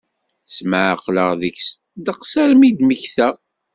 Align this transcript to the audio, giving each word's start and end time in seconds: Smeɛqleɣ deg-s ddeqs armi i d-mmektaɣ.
Smeɛqleɣ 0.55 1.29
deg-s 1.41 1.69
ddeqs 1.97 2.33
armi 2.43 2.65
i 2.67 2.71
d-mmektaɣ. 2.77 3.35